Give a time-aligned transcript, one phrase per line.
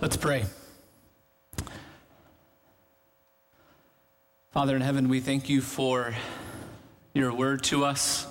[0.00, 0.44] Let's pray.
[4.50, 6.14] Father in heaven, we thank you for
[7.14, 8.26] your word to us.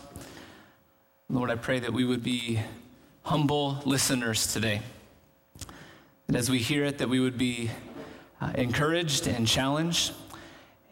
[1.30, 2.60] Lord, I pray that we would be
[3.24, 4.82] humble listeners today.
[6.28, 7.72] That as we hear it, that we would be
[8.42, 10.12] uh, encouraged and challenged,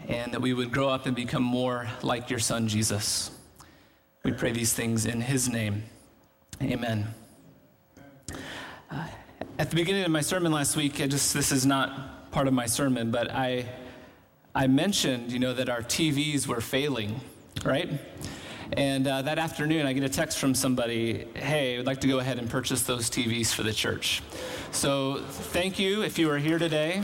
[0.08, 3.30] and that we would grow up and become more like your son, Jesus.
[4.24, 5.84] We pray these things in his name.
[6.62, 7.14] Amen.
[9.58, 12.54] At the beginning of my sermon last week, I just this is not part of
[12.54, 13.66] my sermon, but I
[14.54, 17.20] I mentioned, you know, that our TVs were failing,
[17.64, 17.90] right?
[18.74, 22.20] And uh, that afternoon, I get a text from somebody, hey, I'd like to go
[22.20, 24.22] ahead and purchase those TVs for the church.
[24.72, 27.04] So thank you if you are here today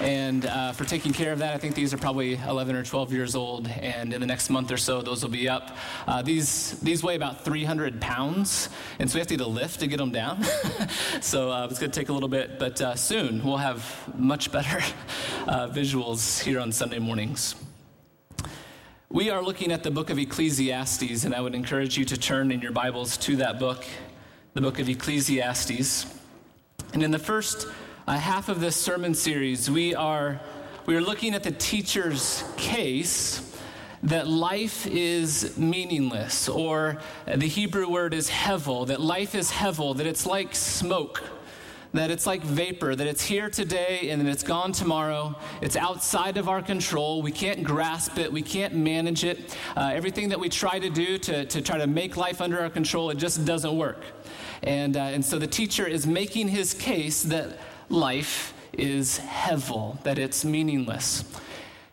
[0.00, 1.54] and uh, for taking care of that.
[1.54, 4.70] I think these are probably 11 or 12 years old, and in the next month
[4.70, 5.76] or so, those will be up.
[6.06, 9.80] Uh, these these weigh about 300 pounds, and so we have to get a lift
[9.80, 10.42] to get them down.
[11.20, 13.84] so uh, it's going to take a little bit, but uh, soon we'll have
[14.16, 14.78] much better
[15.46, 17.54] uh, visuals here on Sunday mornings.
[19.10, 22.52] We are looking at the book of Ecclesiastes, and I would encourage you to turn
[22.52, 23.86] in your Bibles to that book,
[24.52, 26.14] the book of Ecclesiastes.
[26.92, 27.66] And in the first
[28.08, 30.40] uh, half of this sermon series, we are,
[30.86, 33.54] we are looking at the teacher's case
[34.02, 40.06] that life is meaningless, or the Hebrew word is hevel, that life is hevel, that
[40.06, 41.22] it's like smoke,
[41.92, 45.38] that it's like vapor, that it's here today and then it's gone tomorrow.
[45.60, 47.20] It's outside of our control.
[47.20, 49.54] We can't grasp it, we can't manage it.
[49.76, 52.70] Uh, everything that we try to do to, to try to make life under our
[52.70, 54.02] control, it just doesn't work.
[54.62, 57.58] And, uh, and so the teacher is making his case that
[57.88, 61.24] life is hevel, that it's meaningless.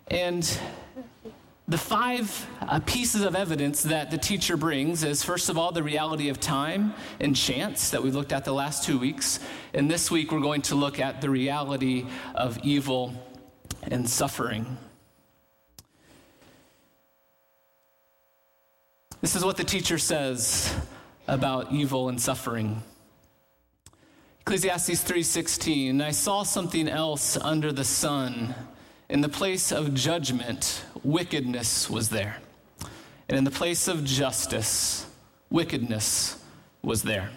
[0.07, 0.59] And
[1.67, 5.81] the five uh, pieces of evidence that the teacher brings is first of all, the
[5.81, 9.39] reality of time and chance that we looked at the last two weeks.
[9.73, 13.13] And this week, we're going to look at the reality of evil
[13.81, 14.77] and suffering.
[19.21, 20.71] This is what the teacher says
[21.27, 22.83] about evil and suffering.
[24.47, 28.53] Ecclesiastes 3:16, I saw something else under the sun.
[29.09, 32.37] In the place of judgment, wickedness was there.
[33.27, 35.07] And in the place of justice,
[35.49, 36.37] wickedness
[36.83, 37.31] was there.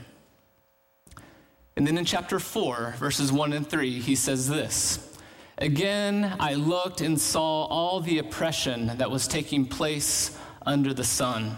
[1.79, 5.17] And then in chapter 4, verses 1 and 3, he says this
[5.57, 10.37] Again, I looked and saw all the oppression that was taking place
[10.67, 11.57] under the sun.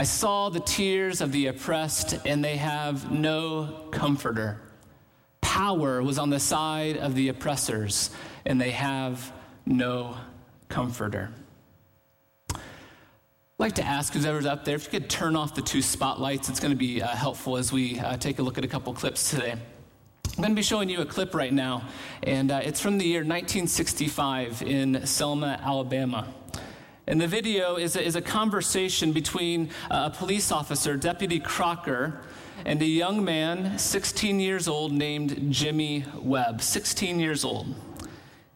[0.00, 4.58] I saw the tears of the oppressed, and they have no comforter.
[5.42, 8.08] Power was on the side of the oppressors,
[8.46, 9.30] and they have
[9.66, 10.16] no
[10.70, 11.30] comforter.
[12.54, 12.60] I'd
[13.58, 16.48] like to ask whoever's up there if you could turn off the two spotlights.
[16.48, 18.94] It's going to be uh, helpful as we uh, take a look at a couple
[18.94, 19.50] clips today.
[19.52, 21.82] I'm going to be showing you a clip right now,
[22.22, 26.26] and uh, it's from the year 1965 in Selma, Alabama.
[27.06, 32.20] And the video is a, is a conversation between uh, a police officer, Deputy Crocker,
[32.64, 36.62] and a young man, 16 years old, named Jimmy Webb.
[36.62, 37.74] 16 years old.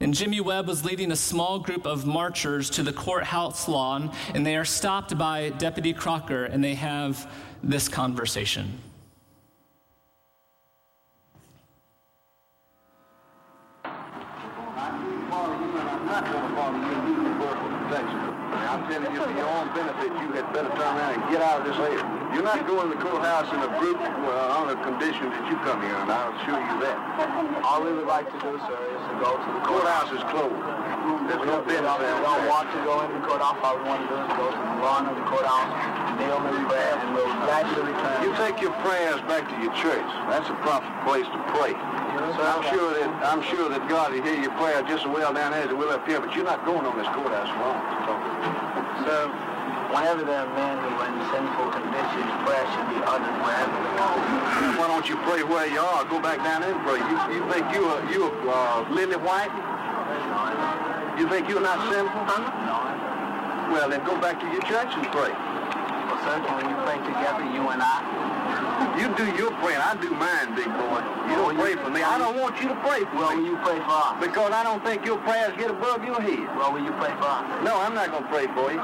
[0.01, 4.45] And Jimmy Webb was leading a small group of marchers to the courthouse lawn, and
[4.45, 7.31] they are stopped by Deputy Crocker, and they have
[7.63, 8.79] this conversation.
[18.95, 21.75] You, for your own benefit, you had better turn around and get out of this
[21.83, 21.99] area.
[22.31, 25.59] You're not going to the courthouse in a group uh, on the condition that you
[25.67, 26.95] come here, and I'll assure you that.
[27.67, 30.55] All we would like to do, sir, is to go to the courthouse is closed.
[31.27, 32.15] There's no business there.
[32.15, 33.59] We don't want to go into the courthouse.
[33.67, 35.71] All we want to do is go to the lawn of the courthouse,
[36.15, 38.15] kneel in prayer, and we'll gladly return.
[38.23, 40.07] You take your prayers back to your church.
[40.31, 41.75] That's a proper place to pray.
[42.15, 45.35] So I'm sure that I'm sure that God will hear your prayer just as well
[45.35, 47.51] down there as he will up here, but you're not going on this courthouse.
[47.51, 48.15] So
[49.95, 53.97] whenever there are men who are in sinful conditions, prayer should be uttered wherever they
[54.03, 54.19] are.
[54.79, 56.05] Why don't you pray where you are?
[56.05, 56.99] Go back down there and pray.
[56.99, 59.55] You, you think you are you are uh, lily white?
[61.19, 62.27] You think you're not sinful?
[62.27, 63.71] No.
[63.71, 65.31] Well, then go back to your church and pray.
[65.31, 68.24] Well, sir, when we pray together, you and I,
[68.95, 69.83] You do your praying.
[69.83, 71.03] I do mine, big boy.
[71.27, 72.03] You oh, don't pray for me.
[72.03, 73.19] I don't want you to pray for me.
[73.19, 74.15] well, will you pray for us?
[74.23, 76.47] Because I don't think your prayers get above your head.
[76.55, 77.43] Well, will you pray for us?
[77.67, 78.79] No, I'm not going to pray for you.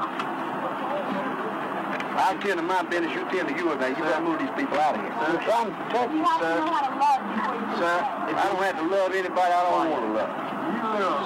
[2.19, 3.15] I'll tend to my business.
[3.15, 3.79] You tend to yours.
[3.79, 5.15] Now, you better move these people out of here.
[5.15, 6.59] Sir, I'm trying to protect you, You have to sir.
[6.59, 7.95] know how to love before you Sir,
[8.27, 10.31] if I don't have to love anybody I don't oh, want to love.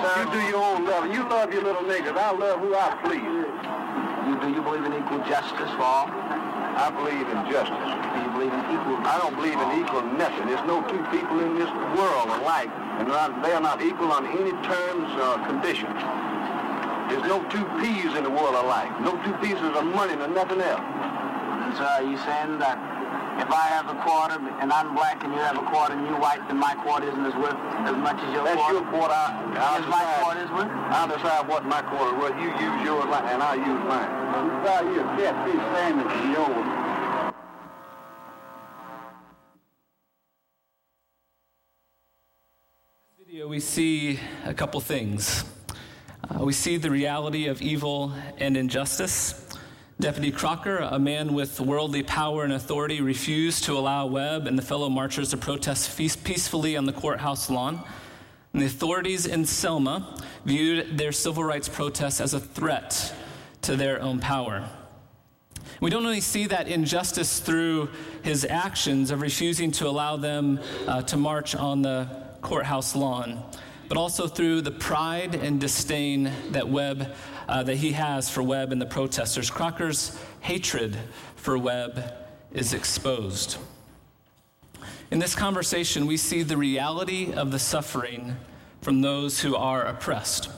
[0.06, 1.12] Sir, You do your own loving.
[1.12, 2.14] You love your little niggas.
[2.14, 3.26] I love who I please.
[3.26, 6.55] you, do you believe in equal justice for all?
[6.76, 7.72] I believe in justice.
[7.72, 9.00] Do you believe in equal?
[9.08, 10.48] I don't believe in equal nothing.
[10.52, 12.70] There's no two people in this world alike,
[13.00, 13.08] and
[13.44, 15.96] they are not equal on any terms or conditions.
[17.08, 18.92] There's no two peas in the world alike.
[19.00, 20.82] No two pieces of money nor nothing else.
[20.82, 22.95] And so are you saying that
[23.40, 26.16] if I have a quarter and I'm black and you have a quarter and you
[26.16, 28.74] white, then my quarter isn't as worth as much as your That's quarter?
[28.74, 29.14] your quarter.
[29.14, 29.28] I,
[29.60, 30.72] I'll Is my quarter is worth?
[30.72, 32.36] I'll decide what my quarter is worth.
[32.40, 34.12] You use yours and I'll use mine.
[34.36, 36.86] You buy you a catfish sandwich and yours.
[43.36, 45.44] video, we see a couple things.
[46.24, 49.45] Uh, we see the reality of evil and injustice.
[49.98, 54.62] Deputy Crocker, a man with worldly power and authority, refused to allow Webb and the
[54.62, 57.82] fellow marchers to protest peacefully on the courthouse lawn.
[58.52, 63.16] And the authorities in Selma viewed their civil rights protests as a threat
[63.62, 64.70] to their own power.
[65.80, 67.90] We don't only see that injustice through
[68.22, 72.10] his actions of refusing to allow them uh, to march on the
[72.42, 73.42] courthouse lawn,
[73.88, 77.16] but also through the pride and disdain that Webb
[77.48, 79.50] uh, that he has for Webb and the protesters.
[79.50, 80.98] Crocker's hatred
[81.36, 82.14] for Webb
[82.52, 83.58] is exposed.
[85.12, 88.36] In this conversation, we see the reality of the suffering
[88.82, 90.50] from those who are oppressed.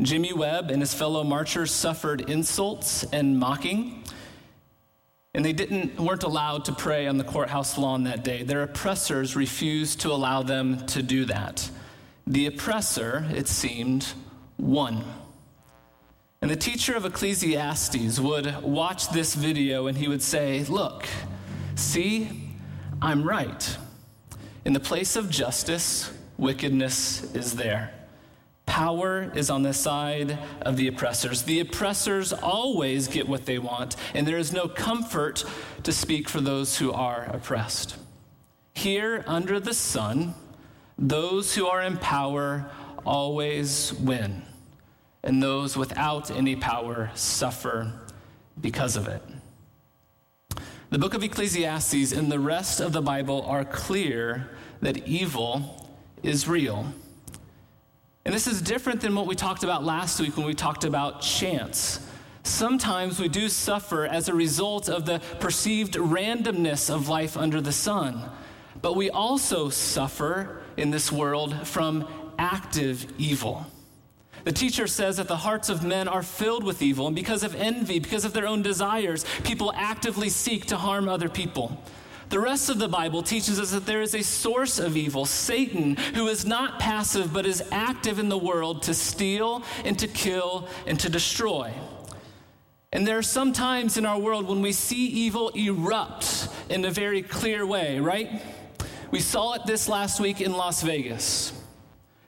[0.00, 4.02] Jimmy Webb and his fellow marchers suffered insults and mocking.
[5.34, 8.42] And they didn't, weren't allowed to pray on the courthouse lawn that day.
[8.42, 11.68] Their oppressors refused to allow them to do that.
[12.26, 14.12] The oppressor, it seemed,
[14.58, 15.04] won.
[16.44, 21.08] And the teacher of Ecclesiastes would watch this video and he would say, Look,
[21.74, 22.50] see,
[23.00, 23.78] I'm right.
[24.66, 27.94] In the place of justice, wickedness is there.
[28.66, 31.44] Power is on the side of the oppressors.
[31.44, 35.46] The oppressors always get what they want, and there is no comfort
[35.82, 37.96] to speak for those who are oppressed.
[38.74, 40.34] Here, under the sun,
[40.98, 42.70] those who are in power
[43.06, 44.42] always win,
[45.24, 47.92] and those without any power suffer
[48.60, 49.22] because of it.
[50.90, 54.50] The book of Ecclesiastes and the rest of the Bible are clear
[54.80, 55.90] that evil
[56.22, 56.86] is real.
[58.24, 61.20] And this is different than what we talked about last week when we talked about
[61.20, 62.06] chance.
[62.42, 67.72] Sometimes we do suffer as a result of the perceived randomness of life under the
[67.72, 68.30] sun.
[68.80, 72.06] But we also suffer in this world from
[72.38, 73.66] active evil.
[74.44, 77.54] The teacher says that the hearts of men are filled with evil, and because of
[77.54, 81.82] envy, because of their own desires, people actively seek to harm other people.
[82.28, 85.96] The rest of the Bible teaches us that there is a source of evil, Satan,
[86.14, 90.68] who is not passive but is active in the world to steal and to kill
[90.86, 91.72] and to destroy.
[92.92, 96.90] And there are some times in our world when we see evil erupt in a
[96.90, 98.42] very clear way, right?
[99.10, 101.52] We saw it this last week in Las Vegas.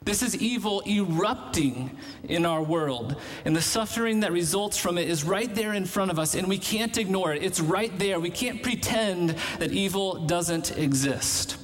[0.07, 1.91] This is evil erupting
[2.29, 6.11] in our world, and the suffering that results from it is right there in front
[6.11, 7.43] of us, and we can't ignore it.
[7.43, 8.17] It's right there.
[8.17, 11.57] We can't pretend that evil doesn't exist.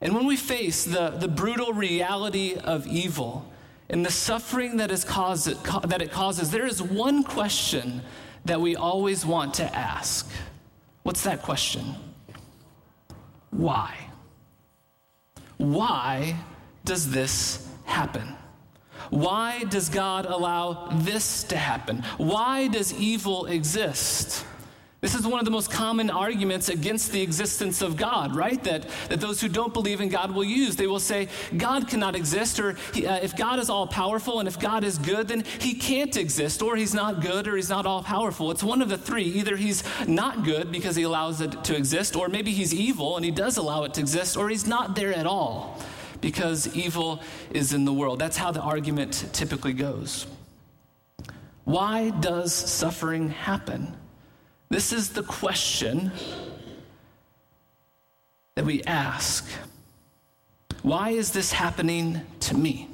[0.00, 3.48] And when we face the, the brutal reality of evil
[3.88, 5.46] and the suffering that, is caused,
[5.88, 8.02] that it causes, there is one question
[8.46, 10.28] that we always want to ask.
[11.04, 11.94] What's that question?
[13.52, 13.96] Why?
[15.56, 16.34] Why
[16.90, 18.36] does this happen?
[19.10, 22.02] Why does God allow this to happen?
[22.16, 24.44] Why does evil exist?
[25.00, 28.62] This is one of the most common arguments against the existence of God, right?
[28.64, 30.74] That, that those who don't believe in God will use.
[30.74, 34.48] They will say, God cannot exist, or he, uh, if God is all powerful and
[34.48, 37.86] if God is good, then he can't exist, or he's not good, or he's not
[37.86, 38.50] all powerful.
[38.50, 39.26] It's one of the three.
[39.26, 43.24] Either he's not good because he allows it to exist, or maybe he's evil and
[43.24, 45.78] he does allow it to exist, or he's not there at all
[46.20, 47.20] because evil
[47.52, 48.18] is in the world.
[48.18, 50.26] That's how the argument typically goes.
[51.64, 53.96] Why does suffering happen?
[54.70, 56.12] This is the question
[58.54, 59.48] that we ask.
[60.82, 62.88] Why is this happening to me?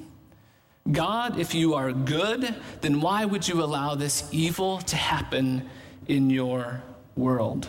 [0.90, 5.68] God, if you are good, then why would you allow this evil to happen
[6.06, 6.82] in your
[7.16, 7.68] world?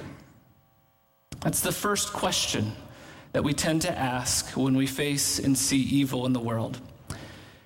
[1.42, 2.74] That's the first question
[3.34, 6.80] that we tend to ask when we face and see evil in the world.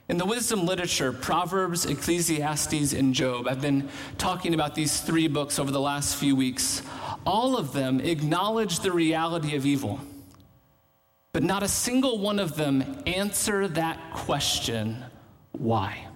[0.09, 3.87] In the wisdom literature, Proverbs, Ecclesiastes, and Job, I've been
[4.17, 6.81] talking about these three books over the last few weeks.
[7.25, 10.01] All of them acknowledge the reality of evil,
[11.31, 14.97] but not a single one of them answer that question
[15.53, 16.07] why?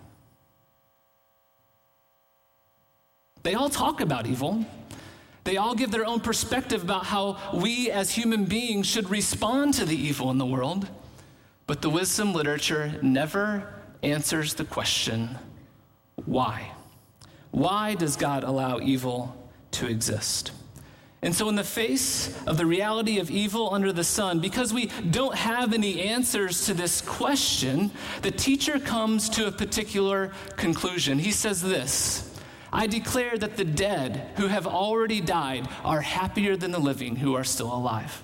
[3.44, 4.66] They all talk about evil.
[5.46, 9.86] They all give their own perspective about how we as human beings should respond to
[9.86, 10.90] the evil in the world.
[11.68, 13.74] But the wisdom literature never
[14.04, 15.38] answers the question
[16.26, 16.72] why?
[17.52, 19.36] Why does God allow evil
[19.72, 20.52] to exist?
[21.22, 24.88] And so, in the face of the reality of evil under the sun, because we
[25.10, 31.20] don't have any answers to this question, the teacher comes to a particular conclusion.
[31.20, 32.25] He says this
[32.76, 37.34] I declare that the dead who have already died are happier than the living who
[37.34, 38.22] are still alive.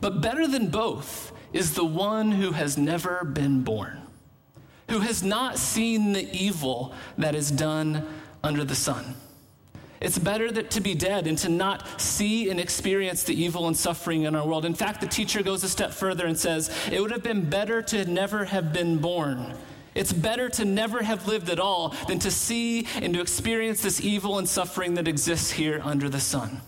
[0.00, 4.00] But better than both is the one who has never been born,
[4.88, 8.06] who has not seen the evil that is done
[8.44, 9.16] under the sun.
[10.00, 13.76] It's better that to be dead and to not see and experience the evil and
[13.76, 14.64] suffering in our world.
[14.64, 17.82] In fact, the teacher goes a step further and says, It would have been better
[17.82, 19.56] to never have been born
[19.94, 24.00] it's better to never have lived at all than to see and to experience this
[24.00, 26.60] evil and suffering that exists here under the sun.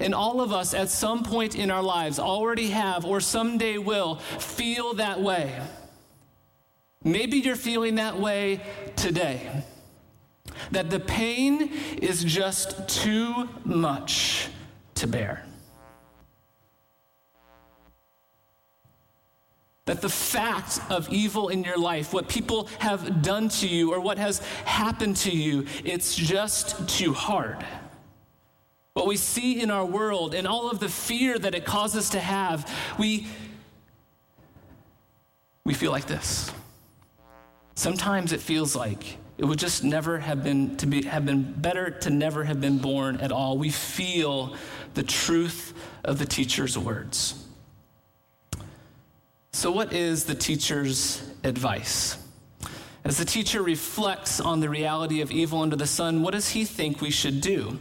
[0.00, 4.16] And all of us at some point in our lives already have or someday will
[4.16, 5.60] feel that way.
[7.04, 8.60] Maybe you're feeling that way
[8.96, 9.64] today.
[10.70, 14.48] That the pain is just too much
[14.96, 15.44] to bear.
[19.86, 24.00] That the fact of evil in your life, what people have done to you or
[24.00, 27.64] what has happened to you, it's just too hard.
[28.94, 32.20] What we see in our world and all of the fear that it causes to
[32.20, 33.26] have, we,
[35.64, 36.52] we feel like this.
[37.74, 41.90] Sometimes it feels like it would just never have been to be have been better
[41.90, 43.56] to never have been born at all.
[43.56, 44.54] We feel
[44.94, 45.72] the truth
[46.04, 47.41] of the teacher's words.
[49.62, 52.18] So, what is the teacher's advice?
[53.04, 56.64] As the teacher reflects on the reality of evil under the sun, what does he
[56.64, 57.78] think we should do?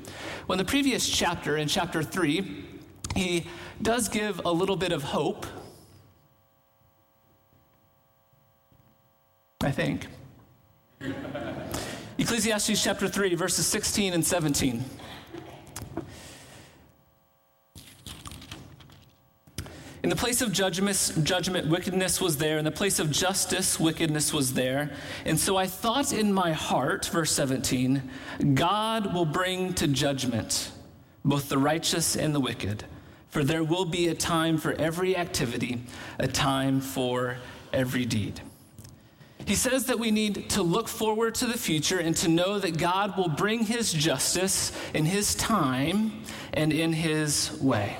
[0.47, 2.65] Well, in the previous chapter, in chapter 3,
[3.15, 3.47] he
[3.81, 5.45] does give a little bit of hope.
[9.63, 10.07] I think.
[12.19, 14.83] Ecclesiastes chapter 3, verses 16 and 17.
[20.03, 22.58] In the place of judgment, judgment, wickedness was there.
[22.58, 24.91] In the place of justice, wickedness was there.
[25.25, 28.01] And so I thought in my heart, verse 17,
[28.55, 30.72] God will bring to judgment
[31.24, 32.84] both the righteous and the wicked.
[33.29, 35.81] For there will be a time for every activity,
[36.17, 37.38] a time for
[37.72, 38.41] every deed.
[39.46, 42.77] He says that we need to look forward to the future and to know that
[42.77, 47.98] God will bring his justice in his time and in his way.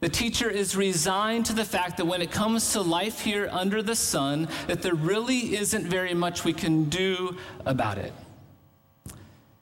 [0.00, 3.82] The teacher is resigned to the fact that when it comes to life here under
[3.82, 7.36] the sun, that there really isn't very much we can do
[7.66, 8.12] about it.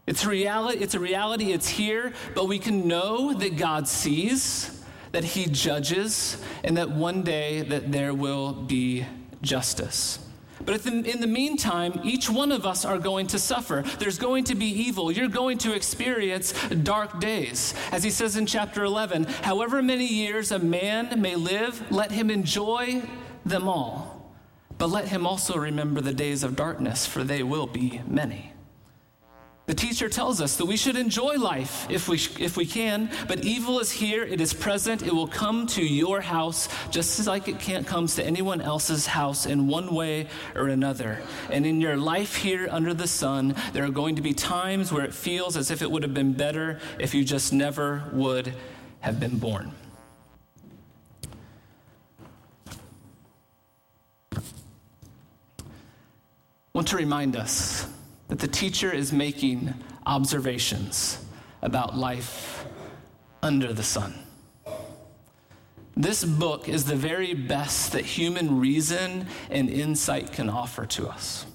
[0.07, 4.85] It's a reality, it's a reality, it's here, but we can know that God sees,
[5.13, 9.07] that he judges, and that one day that there will be
[9.41, 10.26] justice.
[10.67, 13.85] But in the meantime, each one of us are going to suffer.
[14.01, 15.13] There's going to be evil.
[15.13, 17.73] You're going to experience dark days.
[17.93, 22.31] As he says in chapter 11, however many years a man may live, let him
[22.31, 23.03] enjoy
[23.45, 24.35] them all.
[24.77, 28.53] But let him also remember the days of darkness, for they will be many.
[29.67, 33.45] The teacher tells us that we should enjoy life if we, if we can, but
[33.45, 37.49] evil is here, it is present, it will come to your house just as like
[37.49, 41.21] it can't come to anyone else's house in one way or another.
[41.51, 45.05] And in your life here under the sun, there are going to be times where
[45.05, 48.55] it feels as if it would have been better if you just never would
[49.01, 49.73] have been born.
[54.33, 54.41] I
[56.73, 57.89] want to remind us
[58.29, 61.25] that the teacher is making observations
[61.63, 62.65] about life
[63.43, 64.15] under the sun.
[65.97, 71.47] This book is the very best that human reason and insight can offer to us.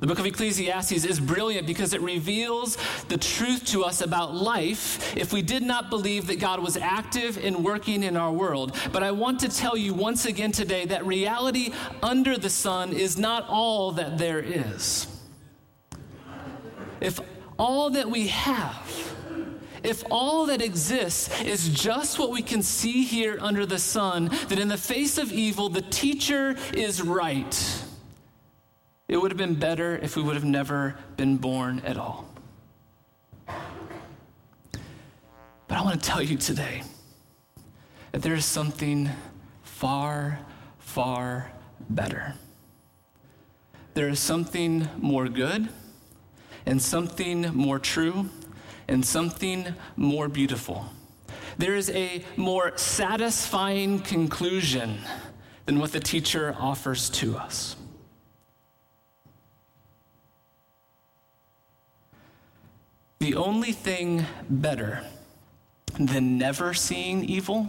[0.00, 2.76] The book of Ecclesiastes is brilliant because it reveals
[3.08, 7.42] the truth to us about life if we did not believe that God was active
[7.42, 8.76] and working in our world.
[8.92, 13.18] But I want to tell you once again today that reality under the sun is
[13.18, 15.08] not all that there is
[17.00, 17.20] if
[17.58, 19.14] all that we have,
[19.82, 24.58] if all that exists is just what we can see here under the sun, that
[24.58, 27.84] in the face of evil, the teacher is right.
[29.08, 32.28] It would have been better if we would have never been born at all.
[35.68, 36.82] But I want to tell you today
[38.12, 39.10] that there is something
[39.62, 40.40] far,
[40.78, 41.52] far
[41.88, 42.34] better.
[43.94, 45.68] There is something more good
[46.68, 48.28] and something more true
[48.88, 50.84] and something more beautiful.
[51.56, 54.98] There is a more satisfying conclusion
[55.64, 57.74] than what the teacher offers to us.
[63.20, 65.00] The only thing better
[65.98, 67.66] than never seeing evil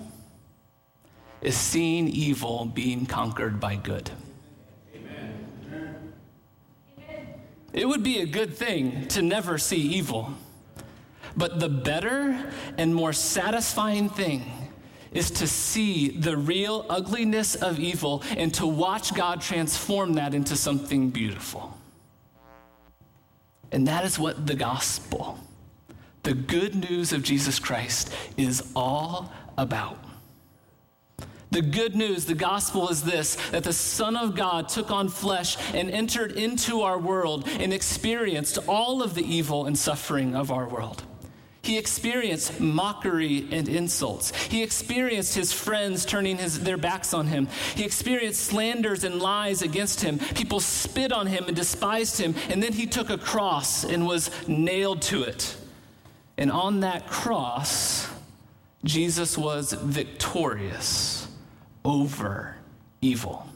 [1.42, 4.12] is seeing evil being conquered by good.
[4.94, 6.10] Amen.
[7.74, 10.34] It would be a good thing to never see evil.
[11.38, 14.44] But the better and more satisfying thing
[15.12, 20.56] is to see the real ugliness of evil and to watch God transform that into
[20.56, 21.78] something beautiful.
[23.72, 25.40] And that is what the gospel,
[26.24, 29.98] the good news of Jesus Christ, is all about.
[31.52, 35.58] The good news, the gospel is this that the Son of God took on flesh
[35.74, 40.68] and entered into our world and experienced all of the evil and suffering of our
[40.68, 41.04] world.
[41.62, 44.34] He experienced mockery and insults.
[44.46, 47.48] He experienced his friends turning his, their backs on him.
[47.76, 50.20] He experienced slanders and lies against him.
[50.36, 52.34] People spit on him and despised him.
[52.50, 55.58] And then he took a cross and was nailed to it.
[56.38, 58.08] And on that cross,
[58.84, 61.29] Jesus was victorious
[61.84, 62.56] over
[63.02, 63.48] evil.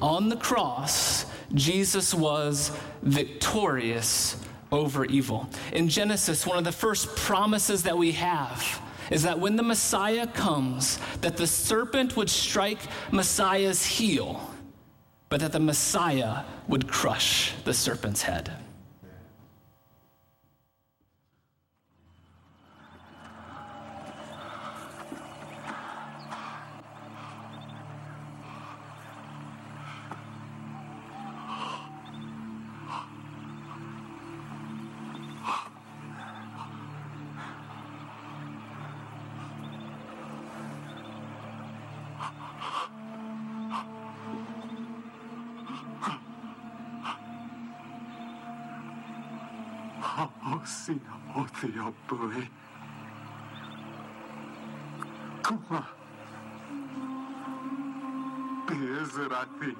[0.00, 4.36] On the cross, Jesus was victorious
[4.72, 5.48] over evil.
[5.72, 10.26] In Genesis, one of the first promises that we have is that when the Messiah
[10.26, 12.80] comes, that the serpent would strike
[13.12, 14.50] Messiah's heel,
[15.28, 18.50] but that the Messiah would crush the serpent's head.
[50.64, 52.48] Sinapothiopui.
[55.42, 55.86] Kuma.
[58.66, 59.72] Bezrati.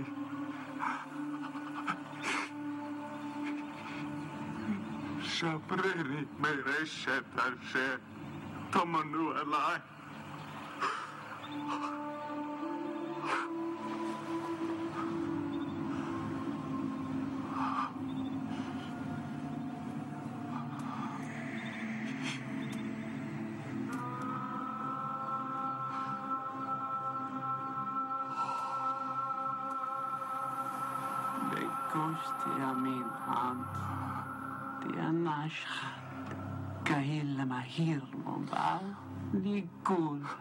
[5.23, 8.01] Shabreri mereshetashe.
[8.71, 9.96] Tomanu alai.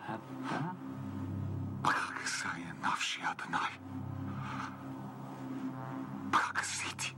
[0.07, 0.75] Hatta
[1.83, 3.73] Prakasaya nafshi Adonai.
[6.31, 7.13] Prakasiti.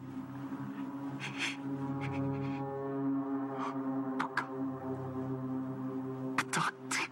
[6.37, 7.03] Ktakti.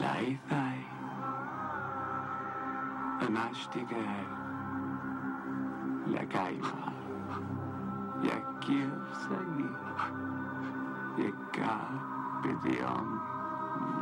[0.00, 0.80] Leithai
[3.20, 4.06] Anashtige
[6.12, 6.92] Lagaima
[8.24, 8.90] Yakir
[9.22, 9.68] Sagi
[11.18, 11.90] Egal,
[12.42, 13.08] Bedeon,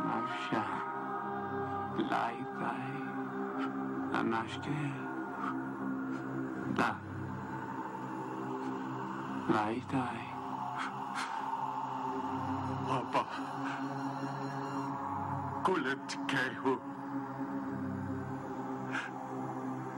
[0.05, 0.63] Nafsha,
[2.09, 2.89] Laitai,
[4.11, 4.77] Namaste,
[6.75, 6.91] Da,
[9.49, 10.21] Laitai,
[12.87, 13.23] Papa,
[15.63, 16.79] Kulit Kehu,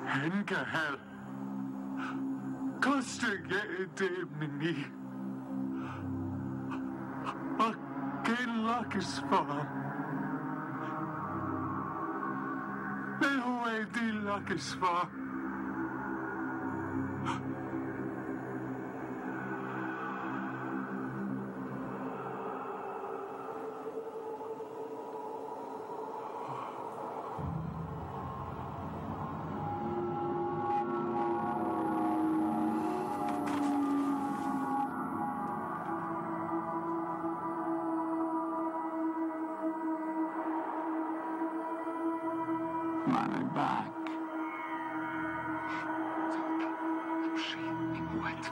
[0.07, 0.97] Henkehel,
[2.79, 4.98] Kostige Edemni.
[8.99, 9.39] Edemini.
[9.39, 9.65] Akken lakisfar.
[13.21, 15.18] Nehu edi lakisfar.
[43.09, 43.87] money back.
[48.19, 48.43] What?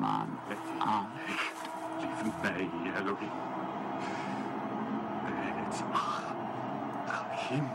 [0.00, 0.28] Man
[0.80, 1.08] out.
[2.00, 3.30] Leave me alone.
[5.66, 5.80] It's
[7.48, 7.66] him.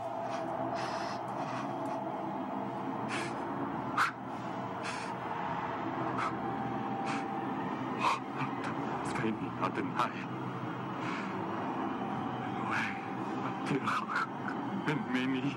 [9.10, 10.39] Svein hadde meg.
[13.70, 14.04] 挺好，
[15.12, 15.54] 没你。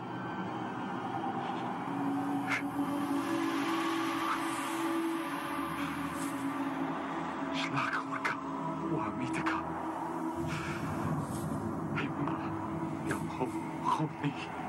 [14.22, 14.63] Thank you.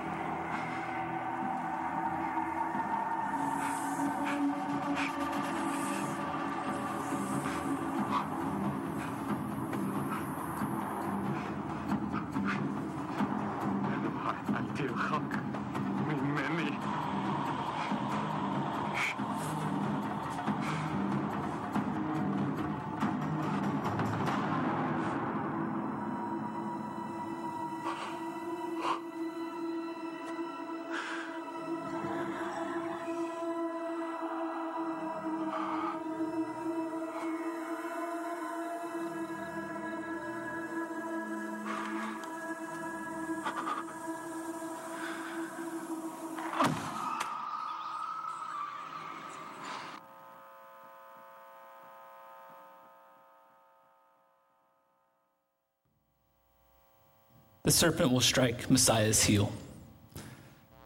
[57.64, 59.50] The serpent will strike Messiah's heel,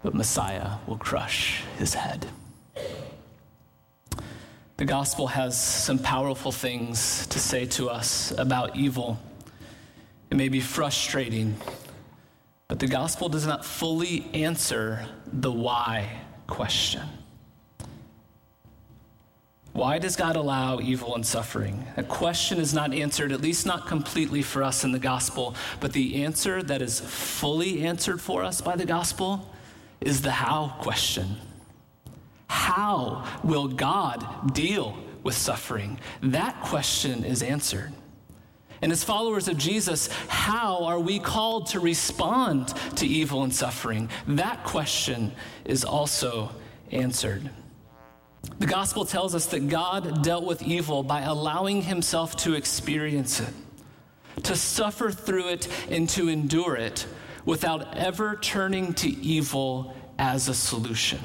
[0.05, 2.25] but Messiah will crush his head.
[4.77, 9.19] The gospel has some powerful things to say to us about evil.
[10.31, 11.57] It may be frustrating,
[12.69, 17.03] but the gospel does not fully answer the why question.
[19.79, 21.85] Why does God allow evil and suffering?
[21.97, 25.93] A question is not answered, at least not completely for us in the gospel, but
[25.93, 29.55] the answer that is fully answered for us by the gospel
[30.01, 31.37] is the how question.
[32.49, 36.01] How will God deal with suffering?
[36.23, 37.93] That question is answered.
[38.83, 44.11] And as followers of Jesus, how are we called to respond to evil and suffering?
[44.27, 45.31] That question
[45.65, 46.51] is also
[46.91, 47.49] answered.
[48.59, 53.55] The gospel tells us that God dealt with evil by allowing himself to experience it,
[54.45, 57.07] to suffer through it, and to endure it
[57.45, 61.21] without ever turning to evil as a solution.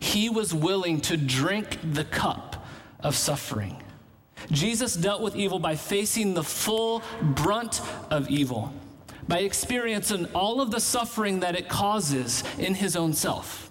[0.00, 2.64] He was willing to drink the cup
[3.00, 3.82] of suffering.
[4.50, 8.72] Jesus dealt with evil by facing the full brunt of evil,
[9.26, 13.67] by experiencing all of the suffering that it causes in his own self.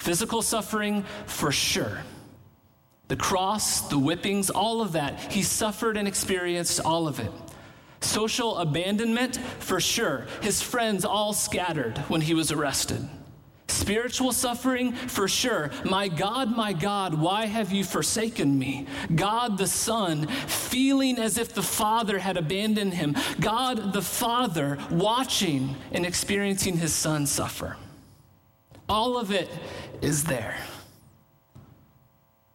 [0.00, 2.02] Physical suffering, for sure.
[3.08, 5.30] The cross, the whippings, all of that.
[5.30, 7.30] He suffered and experienced all of it.
[8.00, 10.26] Social abandonment, for sure.
[10.40, 13.06] His friends all scattered when he was arrested.
[13.68, 15.70] Spiritual suffering, for sure.
[15.84, 18.86] My God, my God, why have you forsaken me?
[19.14, 23.16] God the Son, feeling as if the Father had abandoned him.
[23.38, 27.76] God the Father, watching and experiencing his Son suffer.
[28.90, 29.48] All of it
[30.02, 30.56] is there.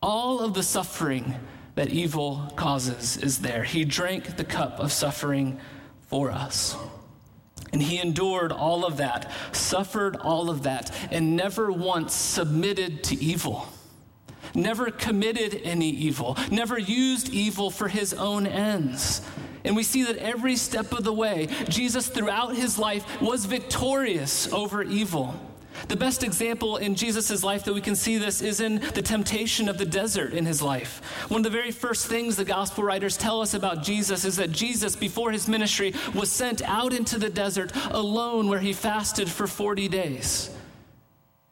[0.01, 1.33] All of the suffering
[1.75, 3.63] that evil causes is there.
[3.63, 5.57] He drank the cup of suffering
[6.09, 6.75] for us.
[7.71, 13.15] And he endured all of that, suffered all of that, and never once submitted to
[13.15, 13.67] evil.
[14.53, 19.21] Never committed any evil, never used evil for his own ends.
[19.63, 24.51] And we see that every step of the way, Jesus throughout his life was victorious
[24.51, 25.33] over evil.
[25.87, 29.69] The best example in Jesus' life that we can see this is in the temptation
[29.69, 31.01] of the desert in his life.
[31.29, 34.51] One of the very first things the gospel writers tell us about Jesus is that
[34.51, 39.47] Jesus, before his ministry, was sent out into the desert alone where he fasted for
[39.47, 40.49] 40 days.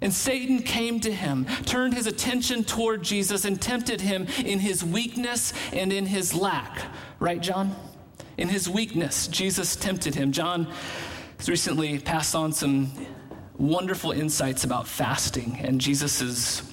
[0.02, 4.84] And Satan came to him, turned his attention toward Jesus, and tempted him in his
[4.84, 6.82] weakness and in his lack.
[7.20, 7.74] Right, John?
[8.38, 10.34] In his weakness, Jesus tempted him.
[10.34, 10.68] John
[11.38, 12.92] has recently passed on some
[13.58, 16.64] wonderful insights about fasting and Jesus'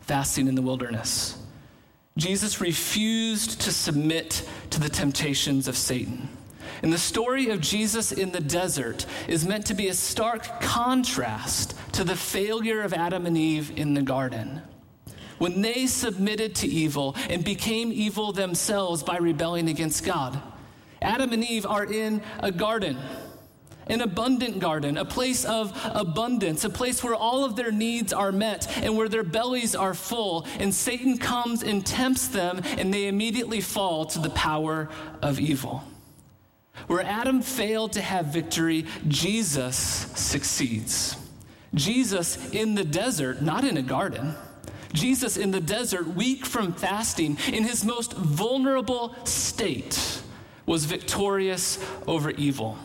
[0.00, 1.38] fasting in the wilderness.
[2.16, 6.28] Jesus refused to submit to the temptations of Satan.
[6.82, 11.74] And the story of Jesus in the desert is meant to be a stark contrast
[11.92, 14.62] to the failure of Adam and Eve in the garden.
[15.38, 20.40] When they submitted to evil and became evil themselves by rebelling against God,
[21.02, 22.96] Adam and Eve are in a garden
[23.86, 28.32] an abundant garden, a place of abundance, a place where all of their needs are
[28.32, 30.46] met and where their bellies are full.
[30.58, 34.88] And Satan comes and tempts them, and they immediately fall to the power
[35.22, 35.84] of evil.
[36.86, 41.16] Where Adam failed to have victory, Jesus succeeds.
[41.74, 44.34] Jesus in the desert, not in a garden.
[44.92, 50.22] Jesus in the desert, weak from fasting, in his most vulnerable state,
[50.66, 52.78] was victorious over evil.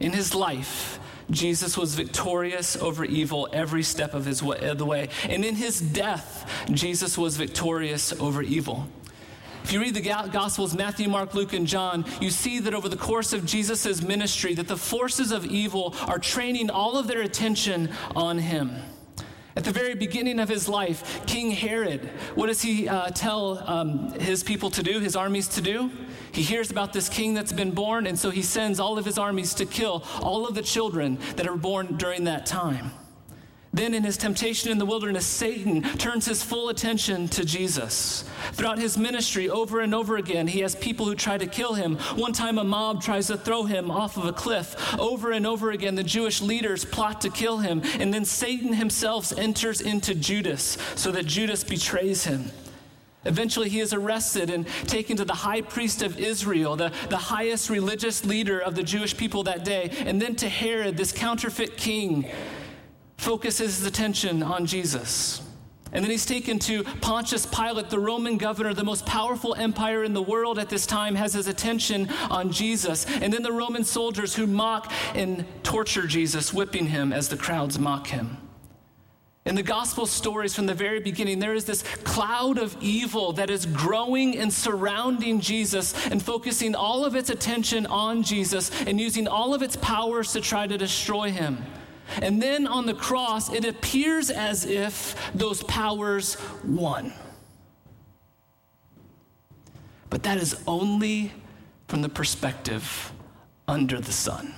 [0.00, 0.98] In his life,
[1.30, 5.08] Jesus was victorious over evil every step of his way, of uh, the way.
[5.28, 8.88] And in his death, Jesus was victorious over evil.
[9.62, 12.96] If you read the Gospels, Matthew, Mark, Luke, and John, you see that over the
[12.96, 17.90] course of Jesus' ministry, that the forces of evil are training all of their attention
[18.16, 18.74] on him.
[19.56, 24.12] At the very beginning of his life, King Herod, what does he uh, tell um,
[24.20, 25.90] his people to do, his armies to do?
[26.32, 29.18] He hears about this king that's been born, and so he sends all of his
[29.18, 32.92] armies to kill all of the children that are born during that time.
[33.72, 38.24] Then, in his temptation in the wilderness, Satan turns his full attention to Jesus.
[38.52, 41.96] Throughout his ministry, over and over again, he has people who try to kill him.
[42.16, 44.98] One time, a mob tries to throw him off of a cliff.
[44.98, 47.82] Over and over again, the Jewish leaders plot to kill him.
[48.00, 52.50] And then Satan himself enters into Judas so that Judas betrays him.
[53.24, 57.70] Eventually, he is arrested and taken to the high priest of Israel, the, the highest
[57.70, 62.28] religious leader of the Jewish people that day, and then to Herod, this counterfeit king
[63.20, 65.42] focuses his attention on Jesus.
[65.92, 70.14] And then he's taken to Pontius Pilate, the Roman governor, the most powerful empire in
[70.14, 73.06] the world at this time, has his attention on Jesus.
[73.06, 77.78] And then the Roman soldiers who mock and torture Jesus, whipping him as the crowds
[77.78, 78.36] mock him.
[79.44, 83.50] In the gospel stories from the very beginning, there is this cloud of evil that
[83.50, 89.26] is growing and surrounding Jesus and focusing all of its attention on Jesus and using
[89.26, 91.64] all of its powers to try to destroy him.
[92.22, 97.12] And then on the cross, it appears as if those powers won.
[100.08, 101.32] But that is only
[101.88, 103.12] from the perspective
[103.68, 104.54] under the sun.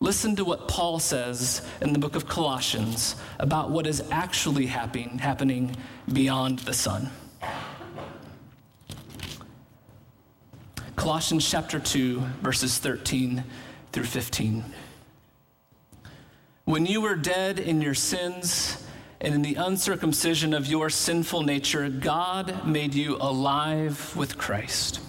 [0.00, 5.18] Listen to what Paul says in the book of Colossians about what is actually happening,
[5.18, 5.76] happening
[6.12, 7.08] beyond the sun.
[10.96, 13.44] Colossians chapter 2, verses 13
[13.92, 14.64] through 15.
[16.64, 18.84] When you were dead in your sins
[19.20, 25.00] and in the uncircumcision of your sinful nature, God made you alive with Christ.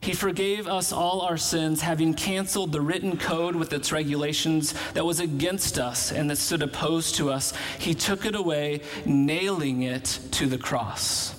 [0.00, 5.04] He forgave us all our sins, having canceled the written code with its regulations that
[5.04, 7.52] was against us and that stood opposed to us.
[7.78, 11.37] He took it away, nailing it to the cross.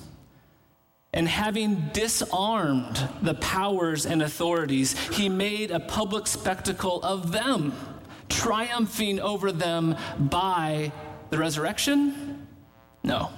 [1.11, 7.73] And having disarmed the powers and authorities, he made a public spectacle of them,
[8.29, 10.91] triumphing over them by
[11.31, 12.47] the resurrection?
[13.03, 13.31] No,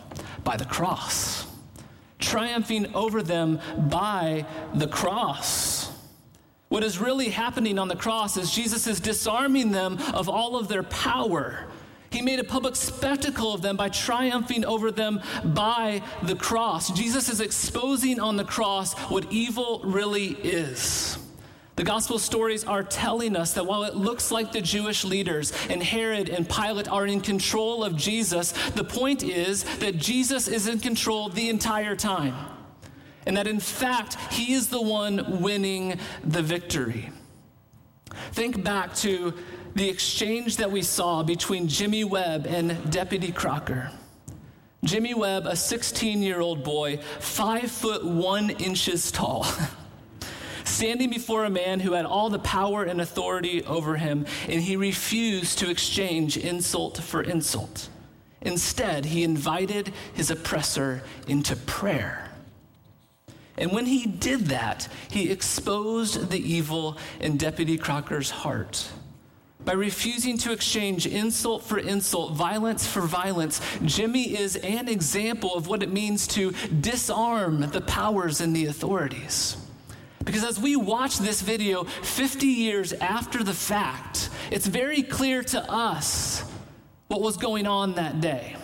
[0.44, 1.48] by the cross.
[2.20, 5.92] Triumphing over them by the cross.
[6.68, 10.68] What is really happening on the cross is Jesus is disarming them of all of
[10.68, 11.68] their power
[12.12, 16.92] he made a public spectacle of them by triumphing over them by the cross.
[16.92, 21.18] Jesus is exposing on the cross what evil really is.
[21.78, 25.82] The gospel stories are telling us that while it looks like the Jewish leaders and
[25.82, 30.80] Herod and Pilate are in control of Jesus, the point is that Jesus is in
[30.80, 32.36] control the entire time.
[33.26, 37.10] And that in fact, he is the one winning the victory.
[38.34, 39.34] Think back to
[39.76, 43.92] the exchange that we saw between Jimmy Webb and Deputy Crocker.
[44.84, 49.46] Jimmy Webb, a 16 year old boy, five foot one inches tall,
[50.64, 54.76] standing before a man who had all the power and authority over him, and he
[54.76, 57.90] refused to exchange insult for insult.
[58.42, 62.28] Instead, he invited his oppressor into prayer.
[63.56, 68.90] And when he did that, he exposed the evil in Deputy Crocker's heart.
[69.64, 75.68] By refusing to exchange insult for insult, violence for violence, Jimmy is an example of
[75.68, 79.58] what it means to disarm the powers and the authorities.
[80.24, 85.72] Because as we watch this video 50 years after the fact, it's very clear to
[85.72, 86.44] us
[87.08, 88.56] what was going on that day.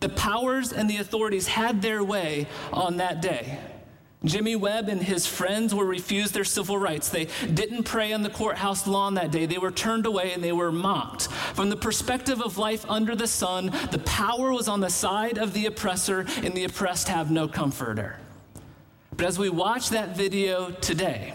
[0.00, 3.58] The powers and the authorities had their way on that day.
[4.24, 7.08] Jimmy Webb and his friends were refused their civil rights.
[7.08, 9.46] They didn't pray on the courthouse lawn that day.
[9.46, 11.28] They were turned away and they were mocked.
[11.28, 15.52] From the perspective of life under the sun, the power was on the side of
[15.52, 18.16] the oppressor, and the oppressed have no comforter.
[19.16, 21.34] But as we watch that video today,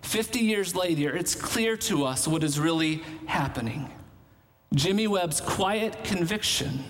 [0.00, 3.90] 50 years later, it's clear to us what is really happening.
[4.74, 6.82] Jimmy Webb's quiet conviction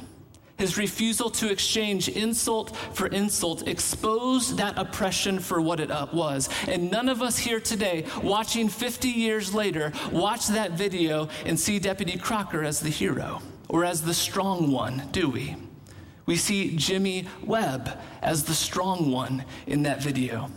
[0.58, 6.48] his refusal to exchange insult for insult exposed that oppression for what it uh, was.
[6.68, 11.78] And none of us here today, watching 50 years later, watch that video and see
[11.78, 15.56] Deputy Crocker as the hero or as the strong one, do we?
[16.26, 20.50] We see Jimmy Webb as the strong one in that video.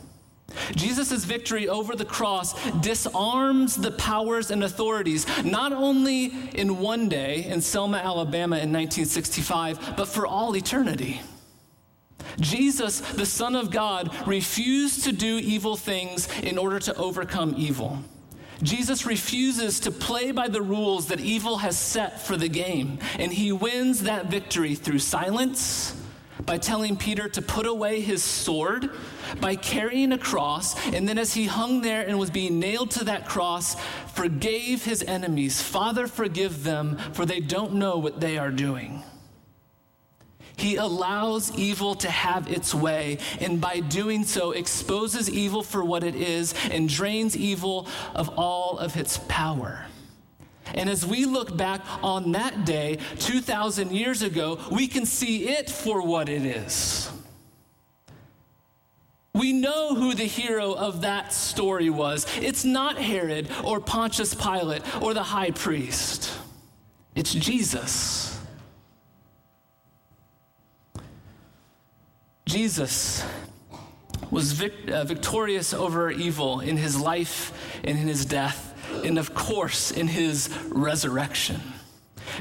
[0.75, 7.45] Jesus' victory over the cross disarms the powers and authorities, not only in one day
[7.45, 11.21] in Selma, Alabama in 1965, but for all eternity.
[12.39, 17.99] Jesus, the Son of God, refused to do evil things in order to overcome evil.
[18.63, 23.31] Jesus refuses to play by the rules that evil has set for the game, and
[23.31, 25.95] he wins that victory through silence,
[26.45, 28.91] by telling Peter to put away his sword,
[29.41, 33.05] by carrying a cross, and then as he hung there and was being nailed to
[33.05, 33.75] that cross,
[34.13, 35.61] forgave his enemies.
[35.61, 39.03] Father, forgive them, for they don't know what they are doing.
[40.57, 46.03] He allows evil to have its way, and by doing so, exposes evil for what
[46.03, 49.85] it is and drains evil of all of its power.
[50.73, 55.69] And as we look back on that day, 2,000 years ago, we can see it
[55.69, 57.11] for what it is.
[59.33, 62.25] We know who the hero of that story was.
[62.37, 66.31] It's not Herod or Pontius Pilate or the high priest,
[67.15, 68.25] it's Jesus.
[72.45, 73.25] Jesus
[74.31, 77.51] was vic- uh, victorious over evil in his life
[77.83, 81.61] and in his death, and of course, in his resurrection.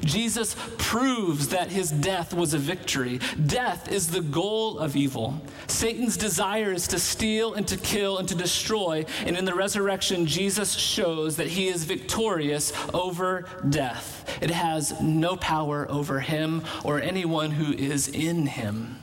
[0.02, 3.20] Jesus proves that his death was a victory.
[3.46, 5.40] Death is the goal of evil.
[5.66, 9.04] Satan's desire is to steal and to kill and to destroy.
[9.24, 14.38] And in the resurrection, Jesus shows that he is victorious over death.
[14.40, 18.98] It has no power over him or anyone who is in him.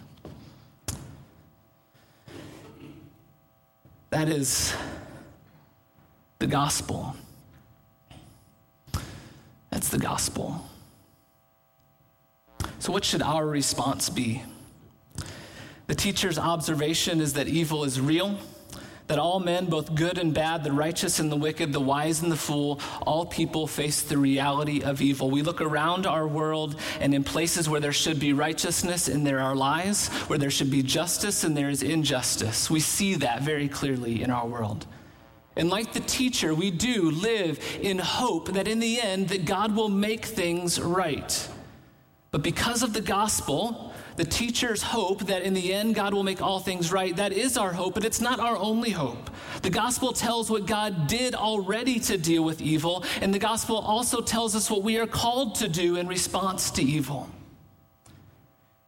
[4.10, 4.76] That is
[6.40, 7.16] the gospel.
[9.72, 10.68] That's the gospel.
[12.80, 14.44] So, what should our response be?
[15.88, 18.38] The teacher's observation is that evil is real
[19.12, 22.32] that all men, both good and bad, the righteous and the wicked, the wise and
[22.32, 25.30] the fool, all people face the reality of evil.
[25.30, 29.42] We look around our world, and in places where there should be righteousness and there
[29.42, 33.68] are lies, where there should be justice and there is injustice, we see that very
[33.68, 34.86] clearly in our world.
[35.56, 39.76] And like the teacher, we do live in hope that in the end that God
[39.76, 41.50] will make things right.
[42.32, 46.42] But because of the gospel, the teacher's hope that in the end God will make
[46.42, 49.30] all things right, that is our hope, but it's not our only hope.
[49.62, 54.22] The gospel tells what God did already to deal with evil, and the gospel also
[54.22, 57.30] tells us what we are called to do in response to evil.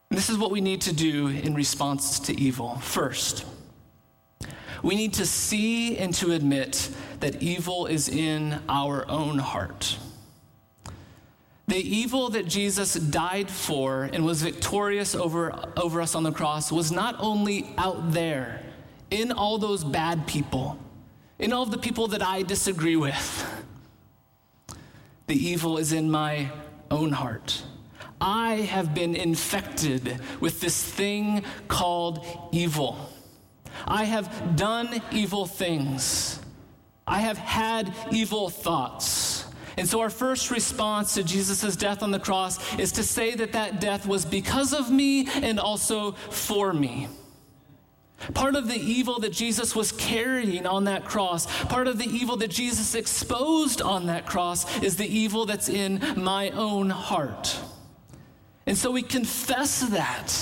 [0.09, 2.75] And this is what we need to do in response to evil.
[2.77, 3.45] First,
[4.83, 6.89] we need to see and to admit
[7.21, 9.97] that evil is in our own heart.
[11.67, 16.71] The evil that Jesus died for and was victorious over, over us on the cross
[16.71, 18.61] was not only out there
[19.09, 20.77] in all those bad people,
[21.39, 23.63] in all of the people that I disagree with.
[25.27, 26.51] The evil is in my
[26.91, 27.63] own heart.
[28.19, 33.12] I have been infected with this thing called evil.
[33.85, 36.39] I have done evil things.
[37.05, 39.45] I have had evil thoughts.
[39.77, 43.53] And so, our first response to Jesus' death on the cross is to say that
[43.53, 47.07] that death was because of me and also for me.
[48.33, 52.37] Part of the evil that Jesus was carrying on that cross, part of the evil
[52.37, 57.59] that Jesus exposed on that cross, is the evil that's in my own heart.
[58.65, 60.33] And so we confess that.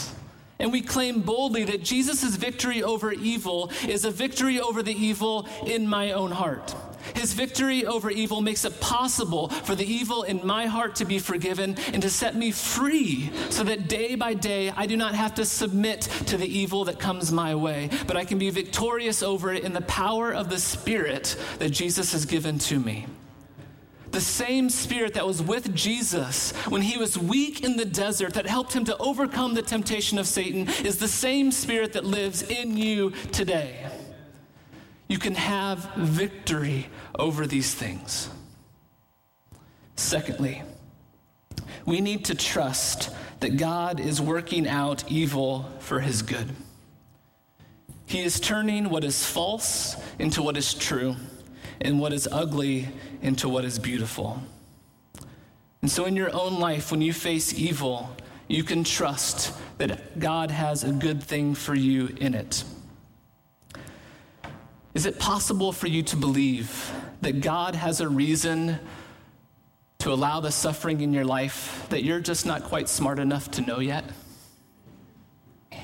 [0.62, 5.48] And we claim boldly that Jesus' victory over evil is a victory over the evil
[5.66, 6.76] in my own heart.
[7.16, 11.18] His victory over evil makes it possible for the evil in my heart to be
[11.18, 15.34] forgiven and to set me free so that day by day I do not have
[15.36, 19.52] to submit to the evil that comes my way, but I can be victorious over
[19.52, 23.08] it in the power of the Spirit that Jesus has given to me.
[24.12, 28.46] The same spirit that was with Jesus when he was weak in the desert, that
[28.46, 32.78] helped him to overcome the temptation of Satan, is the same spirit that lives in
[32.78, 33.92] you today
[35.12, 36.88] you can have victory
[37.20, 38.30] over these things.
[39.98, 40.64] Secondly,
[41.86, 43.10] we need to trust
[43.42, 46.50] that God is working out evil for his good.
[48.06, 51.18] He is turning what is false into what is true,
[51.82, 52.88] and what is ugly
[53.22, 54.42] into what is beautiful.
[55.82, 58.16] And so, in your own life, when you face evil,
[58.48, 62.64] you can trust that God has a good thing for you in it.
[64.94, 66.92] Is it possible for you to believe
[67.22, 68.78] that God has a reason
[70.00, 73.62] to allow the suffering in your life that you're just not quite smart enough to
[73.62, 74.04] know yet?
[75.72, 75.78] I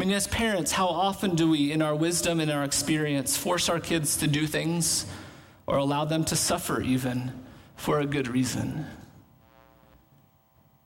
[0.00, 3.80] mean, as parents, how often do we, in our wisdom and our experience, force our
[3.80, 5.06] kids to do things
[5.68, 7.30] or allow them to suffer even
[7.76, 8.86] for a good reason?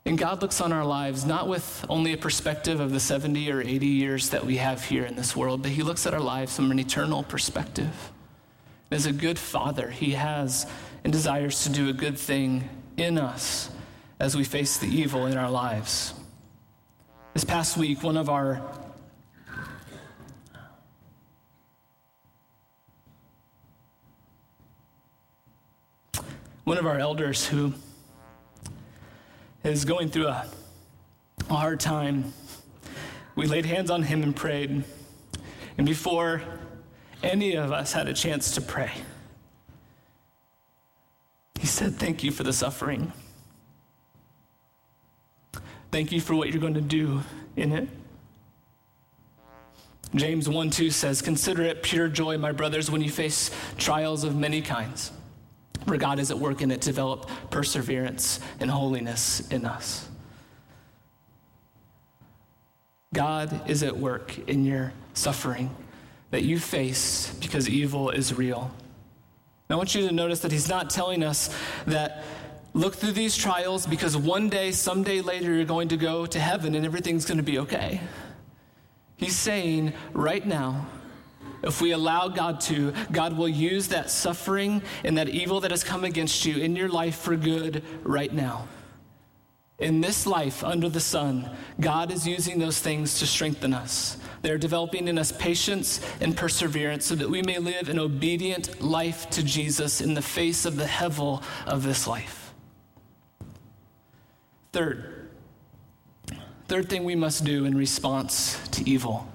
[0.05, 3.61] And God looks on our lives not with only a perspective of the 70 or
[3.61, 6.57] 80 years that we have here in this world, but He looks at our lives
[6.57, 8.11] from an eternal perspective.
[8.91, 10.66] As a good father, He has
[11.05, 13.70] and desires to do a good thing in us
[14.18, 16.12] as we face the evil in our lives.
[17.35, 18.61] This past week, one of our
[26.64, 27.72] one of our elders who
[29.64, 30.46] is going through a,
[31.48, 32.32] hard time,
[33.34, 34.84] we laid hands on him and prayed.
[35.76, 36.40] And before
[37.22, 38.92] any of us had a chance to pray,
[41.60, 43.12] he said, Thank you for the suffering.
[45.90, 47.20] Thank you for what you're going to do
[47.56, 47.88] in it.
[50.14, 54.36] James 1 2 says, Consider it pure joy, my brothers, when you face trials of
[54.36, 55.10] many kinds
[55.85, 60.09] where God is at work in it develop perseverance and holiness in us.
[63.14, 65.74] God is at work in your suffering
[66.30, 68.70] that you face because evil is real.
[69.68, 71.55] I want you to notice that He's not telling us
[71.87, 72.24] that
[72.74, 76.74] look through these trials because one day, someday later, you're going to go to heaven
[76.74, 78.01] and everything's going to be okay.
[79.16, 80.87] He's saying right now,
[81.62, 85.84] if we allow God to, God will use that suffering and that evil that has
[85.84, 88.66] come against you in your life for good right now.
[89.78, 91.50] In this life under the sun,
[91.80, 94.16] God is using those things to strengthen us.
[94.42, 99.30] They're developing in us patience and perseverance so that we may live an obedient life
[99.30, 102.52] to Jesus in the face of the hevel of this life.
[104.72, 105.28] Third,
[106.66, 109.32] third thing we must do in response to evil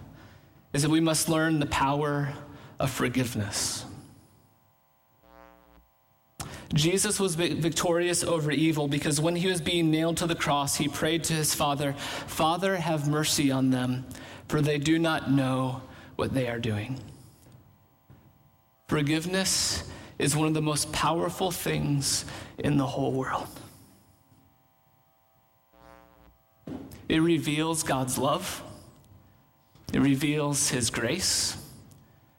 [0.74, 2.34] is that we must learn the power
[2.80, 3.86] of forgiveness.
[6.74, 10.88] Jesus was victorious over evil because when he was being nailed to the cross, he
[10.88, 14.06] prayed to his Father, Father, have mercy on them,
[14.50, 15.82] for they do not know
[16.18, 17.00] what they are doing.
[18.90, 19.84] Forgiveness
[20.20, 22.26] is one of the most powerful things
[22.58, 23.48] in the whole world.
[27.08, 28.64] It reveals God's love.
[29.94, 31.58] It reveals His grace.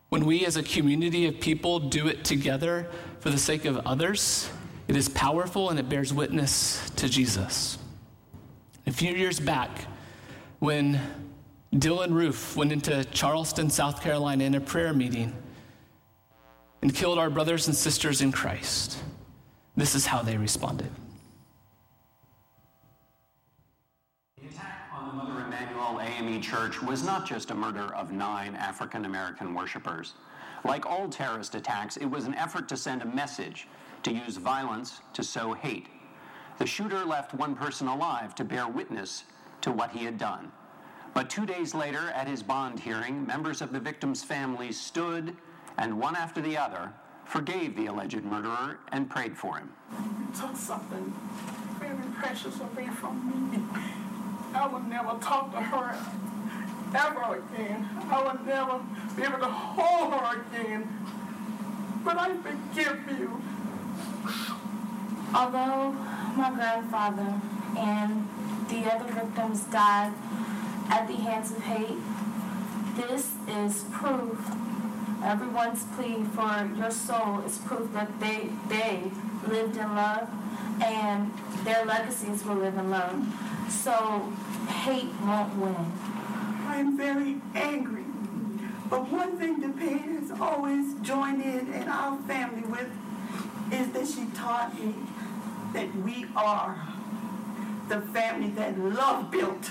[0.09, 2.89] When we as a community of people do it together
[3.21, 4.49] for the sake of others,
[4.87, 7.79] it is powerful and it bears witness to Jesus.
[8.87, 9.87] A few years back,
[10.61, 11.01] when
[11.75, 15.35] Dylann Roof went into Charleston, South Carolina in a prayer meeting
[16.81, 18.99] and killed our brothers and sisters in Christ,
[19.77, 20.91] this is how they responded.
[26.09, 30.15] AME Church was not just a murder of nine African American worshippers.
[30.65, 33.69] Like all terrorist attacks, it was an effort to send a message,
[34.05, 35.89] to use violence to sow hate.
[36.59, 39.25] The shooter left one person alive to bear witness
[39.61, 40.51] to what he had done.
[41.13, 45.37] But two days later, at his bond hearing, members of the victim's family stood
[45.77, 46.91] and one after the other
[47.27, 49.71] forgave the alleged murderer and prayed for him.
[49.93, 51.13] You took something
[51.79, 53.59] very precious away from me.
[54.55, 55.97] I would never talk to her
[56.95, 57.89] ever again.
[58.11, 58.81] I would never
[59.17, 60.89] be able to hold her again.
[62.05, 63.43] But I forgive you.
[65.35, 65.93] Although
[66.37, 67.41] my grandfather
[67.77, 68.29] and
[68.69, 70.13] the other victims died
[70.91, 71.99] at the hands of hate,
[72.97, 74.39] this is proof.
[75.23, 79.11] Everyone's plea for your soul is proof that they, they
[79.47, 80.29] lived in love
[80.83, 81.33] and
[81.65, 83.27] their legacies will live in love.
[83.69, 84.33] So
[84.69, 85.93] hate won't win.
[86.67, 88.05] I'm very angry.
[88.89, 92.91] But one thing DePayne has always joined in in our family with
[93.71, 94.95] is that she taught me
[95.75, 96.89] that we are
[97.89, 99.71] the family that love built.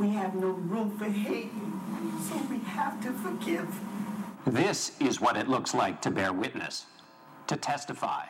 [0.00, 1.52] We have no room for hate,
[2.28, 3.68] so we have to forgive.
[4.46, 6.86] This is what it looks like to bear witness,
[7.46, 8.24] to testify.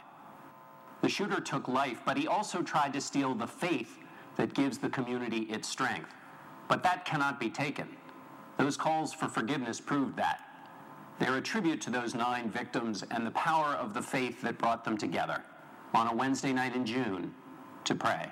[1.01, 3.99] The shooter took life, but he also tried to steal the faith
[4.37, 6.11] that gives the community its strength.
[6.69, 7.89] But that cannot be taken.
[8.59, 10.41] Those calls for forgiveness proved that.
[11.19, 14.85] They're a tribute to those nine victims and the power of the faith that brought
[14.85, 15.43] them together
[15.95, 17.35] on a Wednesday night in June
[17.85, 18.31] to pray.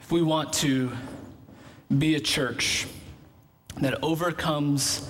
[0.00, 0.90] If we want to
[1.98, 2.86] be a church
[3.80, 5.08] that overcomes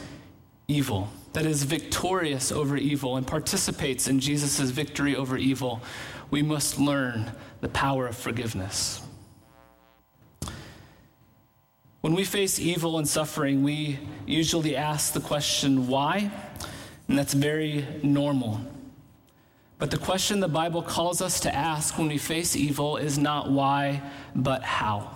[0.69, 5.81] evil, that is victorious over evil, and participates in Jesus' victory over evil,
[6.31, 9.03] we must learn the power of forgiveness.
[12.01, 16.31] When we face evil and suffering, we usually ask the question, why?
[17.09, 18.61] And that's very normal.
[19.79, 23.51] But the question the Bible calls us to ask when we face evil is not
[23.51, 24.03] why,
[24.35, 25.15] but how.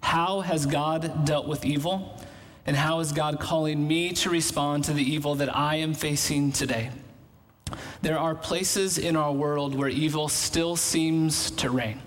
[0.00, 2.20] How has God dealt with evil?
[2.64, 6.52] And how is God calling me to respond to the evil that I am facing
[6.52, 6.90] today?
[8.02, 12.00] There are places in our world where evil still seems to reign,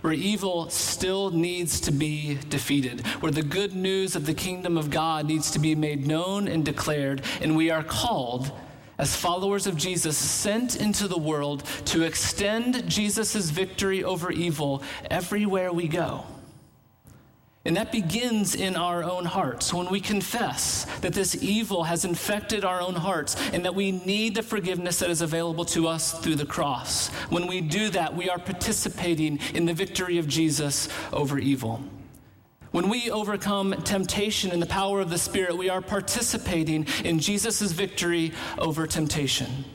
[0.00, 4.90] where evil still needs to be defeated, where the good news of the kingdom of
[4.90, 8.52] God needs to be made known and declared, and we are called
[9.00, 15.72] as followers of Jesus, sent into the world to extend Jesus' victory over evil everywhere
[15.72, 16.22] we go.
[17.66, 22.64] And that begins in our own hearts when we confess that this evil has infected
[22.64, 26.36] our own hearts and that we need the forgiveness that is available to us through
[26.36, 27.08] the cross.
[27.28, 31.84] When we do that, we are participating in the victory of Jesus over evil.
[32.70, 37.72] When we overcome temptation in the power of the Spirit, we are participating in Jesus'
[37.72, 39.66] victory over temptation.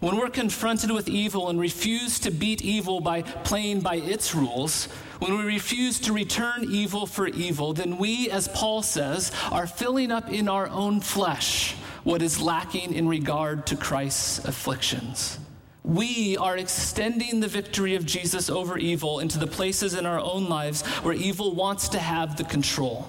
[0.00, 4.88] When we're confronted with evil and refuse to beat evil by playing by its rules,
[5.22, 10.10] when we refuse to return evil for evil, then we, as Paul says, are filling
[10.10, 15.38] up in our own flesh what is lacking in regard to Christ's afflictions.
[15.84, 20.48] We are extending the victory of Jesus over evil into the places in our own
[20.48, 23.08] lives where evil wants to have the control.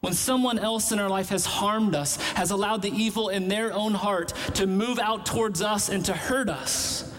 [0.00, 3.72] When someone else in our life has harmed us, has allowed the evil in their
[3.72, 7.12] own heart to move out towards us and to hurt us,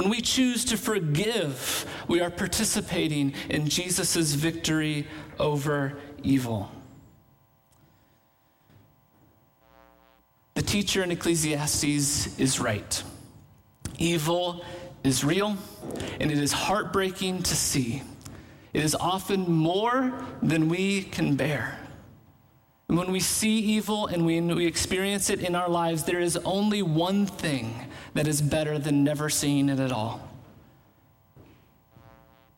[0.00, 5.06] when we choose to forgive, we are participating in Jesus' victory
[5.38, 5.92] over
[6.22, 6.72] evil.
[10.54, 13.02] The teacher in Ecclesiastes is right.
[13.98, 14.64] Evil
[15.04, 15.58] is real,
[16.18, 18.02] and it is heartbreaking to see.
[18.72, 21.78] It is often more than we can bear.
[22.88, 26.38] And when we see evil and when we experience it in our lives, there is
[26.38, 30.28] only one thing that is better than never seeing it at all.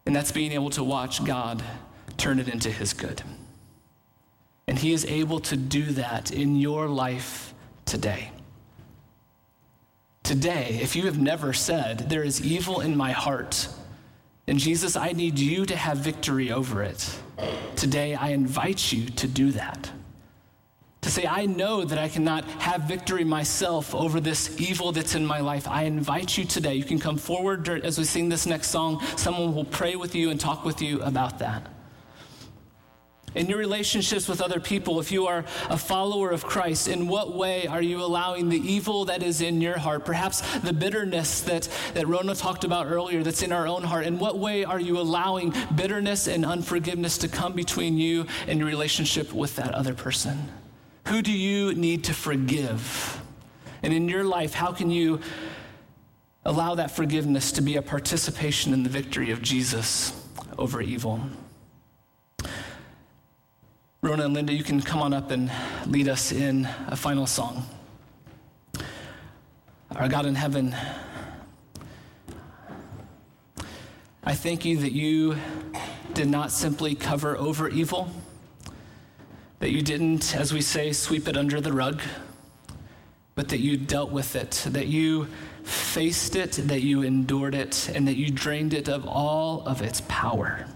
[0.06, 1.62] And that's being able to watch God
[2.16, 3.22] turn it into His good.
[4.66, 8.30] And He is able to do that in your life today.
[10.22, 13.68] Today, if you have never said, There is evil in my heart,
[14.46, 17.18] and Jesus, I need you to have victory over it,
[17.76, 19.90] today I invite you to do that
[21.02, 25.26] to say, I know that I cannot have victory myself over this evil that's in
[25.26, 25.66] my life.
[25.66, 26.74] I invite you today.
[26.74, 29.04] You can come forward as we sing this next song.
[29.16, 31.66] Someone will pray with you and talk with you about that.
[33.34, 37.34] In your relationships with other people, if you are a follower of Christ, in what
[37.34, 41.68] way are you allowing the evil that is in your heart, perhaps the bitterness that,
[41.94, 44.98] that Rona talked about earlier that's in our own heart, in what way are you
[44.98, 50.48] allowing bitterness and unforgiveness to come between you and your relationship with that other person?
[51.06, 53.20] Who do you need to forgive?
[53.82, 55.20] And in your life, how can you
[56.44, 60.12] allow that forgiveness to be a participation in the victory of Jesus
[60.58, 61.20] over evil?
[64.00, 65.50] Rona and Linda, you can come on up and
[65.86, 67.64] lead us in a final song.
[69.94, 70.74] Our God in heaven,
[74.24, 75.36] I thank you that you
[76.14, 78.10] did not simply cover over evil
[79.62, 82.02] that you didn't, as we say, sweep it under the rug,
[83.36, 85.28] but that you dealt with it, that you
[85.62, 90.00] faced it, that you endured it, and that you drained it of all of its
[90.08, 90.66] power.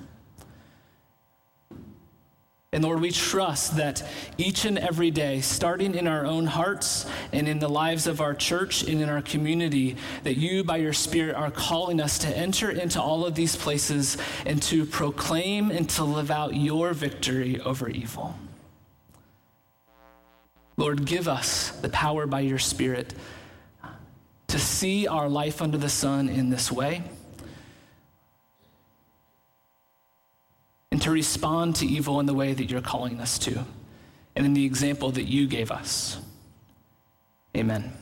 [2.72, 4.05] And Lord, we trust that
[4.39, 8.34] each and every day, starting in our own hearts and in the lives of our
[8.34, 12.70] church and in our community, that you, by your Spirit, are calling us to enter
[12.70, 17.89] into all of these places and to proclaim and to live out your victory over
[17.89, 18.37] evil.
[20.76, 23.14] Lord, give us the power by your Spirit
[24.48, 27.02] to see our life under the sun in this way
[30.92, 33.64] and to respond to evil in the way that you're calling us to
[34.34, 36.18] and in the example that you gave us.
[37.56, 37.92] Amen.